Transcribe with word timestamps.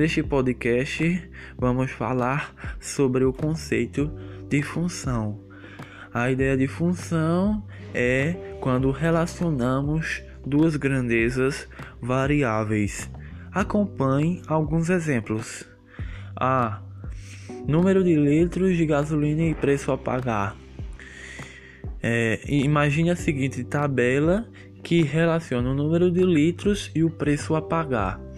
Neste 0.00 0.22
podcast, 0.22 1.30
vamos 1.58 1.90
falar 1.90 2.54
sobre 2.80 3.22
o 3.22 3.34
conceito 3.34 4.10
de 4.48 4.62
função. 4.62 5.44
A 6.10 6.30
ideia 6.30 6.56
de 6.56 6.66
função 6.66 7.62
é 7.92 8.34
quando 8.62 8.90
relacionamos 8.92 10.22
duas 10.42 10.74
grandezas 10.76 11.68
variáveis. 12.00 13.10
Acompanhe 13.52 14.40
alguns 14.46 14.88
exemplos. 14.88 15.68
A. 16.34 16.80
Número 17.68 18.02
de 18.02 18.16
litros 18.16 18.78
de 18.78 18.86
gasolina 18.86 19.42
e 19.42 19.54
preço 19.54 19.92
a 19.92 19.98
pagar. 19.98 20.56
É, 22.02 22.40
imagine 22.48 23.10
a 23.10 23.16
seguinte 23.16 23.62
tabela 23.64 24.48
que 24.82 25.02
relaciona 25.02 25.70
o 25.70 25.74
número 25.74 26.10
de 26.10 26.24
litros 26.24 26.90
e 26.94 27.04
o 27.04 27.10
preço 27.10 27.54
a 27.54 27.60
pagar. 27.60 28.29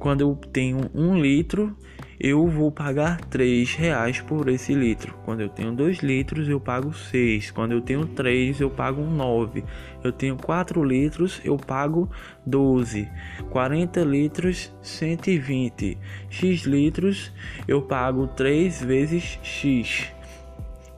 Quando 0.00 0.22
eu 0.22 0.34
tenho 0.34 0.90
um 0.94 1.20
litro, 1.20 1.76
eu 2.18 2.46
vou 2.48 2.72
pagar 2.72 3.20
três 3.26 3.74
reais 3.74 4.18
por 4.18 4.48
esse 4.48 4.74
litro. 4.74 5.14
Quando 5.26 5.42
eu 5.42 5.48
tenho 5.50 5.72
dois 5.72 5.98
litros, 5.98 6.48
eu 6.48 6.58
pago 6.58 6.94
seis. 6.94 7.50
Quando 7.50 7.72
eu 7.72 7.82
tenho 7.82 8.06
três, 8.06 8.58
eu 8.62 8.70
pago 8.70 9.02
nove. 9.02 9.62
Eu 10.02 10.10
tenho 10.10 10.36
quatro 10.36 10.82
litros, 10.82 11.38
eu 11.44 11.58
pago 11.58 12.10
doze. 12.46 13.06
40 13.50 14.00
litros, 14.00 14.72
120. 14.80 15.98
X 16.30 16.62
litros, 16.62 17.30
eu 17.68 17.82
pago 17.82 18.26
três 18.26 18.82
vezes 18.82 19.38
X. 19.42 20.10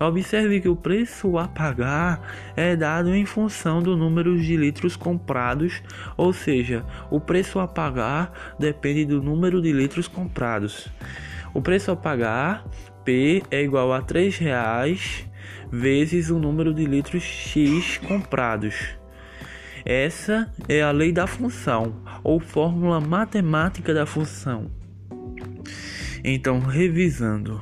Observe 0.02 0.60
que 0.60 0.68
o 0.68 0.74
preço 0.74 1.38
a 1.38 1.46
pagar 1.46 2.20
é 2.56 2.74
dado 2.74 3.14
em 3.14 3.24
função 3.24 3.80
do 3.80 3.96
número 3.96 4.36
de 4.36 4.56
litros 4.56 4.96
comprados, 4.96 5.80
ou 6.16 6.32
seja, 6.32 6.84
o 7.08 7.20
preço 7.20 7.60
a 7.60 7.68
pagar 7.68 8.56
depende 8.58 9.04
do 9.04 9.22
número 9.22 9.62
de 9.62 9.72
litros 9.72 10.08
comprados. 10.08 10.88
O 11.54 11.62
preço 11.62 11.92
a 11.92 11.96
pagar 11.96 12.64
P 13.04 13.44
é 13.48 13.62
igual 13.62 13.92
a 13.92 13.98
R$ 13.98 14.98
vezes 15.70 16.30
o 16.30 16.38
número 16.38 16.74
de 16.74 16.84
litros 16.84 17.22
X 17.22 17.98
comprados. 17.98 18.74
Essa 19.84 20.52
é 20.68 20.82
a 20.82 20.90
lei 20.90 21.12
da 21.12 21.28
função, 21.28 22.02
ou 22.24 22.40
fórmula 22.40 23.00
matemática 23.00 23.94
da 23.94 24.04
função. 24.04 24.68
Então, 26.24 26.58
revisando, 26.60 27.60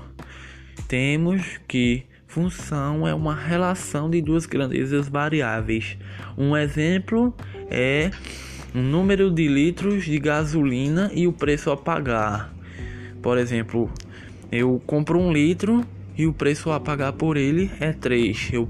temos 0.88 1.58
que 1.66 2.09
Função 2.30 3.08
é 3.08 3.12
uma 3.12 3.34
relação 3.34 4.08
de 4.08 4.22
duas 4.22 4.46
grandezas 4.46 5.08
variáveis. 5.08 5.98
Um 6.38 6.56
exemplo 6.56 7.34
é 7.68 8.12
o 8.72 8.78
número 8.78 9.32
de 9.32 9.48
litros 9.48 10.04
de 10.04 10.16
gasolina 10.20 11.10
e 11.12 11.26
o 11.26 11.32
preço 11.32 11.72
a 11.72 11.76
pagar. 11.76 12.54
Por 13.20 13.36
exemplo, 13.36 13.90
eu 14.52 14.80
compro 14.86 15.18
um 15.18 15.32
litro 15.32 15.84
e 16.16 16.24
o 16.24 16.32
preço 16.32 16.70
a 16.70 16.78
pagar 16.78 17.14
por 17.14 17.36
ele 17.36 17.68
é 17.80 17.92
3. 17.92 18.50
Eu 18.52 18.68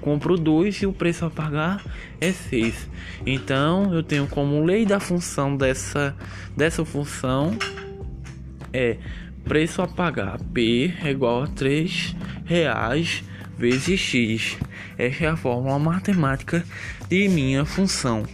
compro 0.00 0.38
dois 0.38 0.76
e 0.76 0.86
o 0.86 0.92
preço 0.94 1.26
a 1.26 1.30
pagar 1.30 1.84
é 2.18 2.32
6. 2.32 2.88
Então, 3.26 3.92
eu 3.92 4.02
tenho 4.02 4.26
como 4.26 4.64
lei 4.64 4.86
da 4.86 4.98
função 4.98 5.54
dessa, 5.54 6.16
dessa 6.56 6.82
função 6.82 7.58
é 8.72 8.96
preço 9.44 9.82
a 9.82 9.88
pagar 9.88 10.38
P 10.52 10.92
é 11.02 11.10
igual 11.10 11.42
a 11.42 11.46
3 11.46 12.16
reais 12.44 13.22
vezes 13.58 14.00
X. 14.00 14.58
Esta 14.98 15.24
é 15.24 15.28
a 15.28 15.36
fórmula 15.36 15.78
matemática 15.78 16.64
de 17.08 17.28
minha 17.28 17.64
função. 17.64 18.24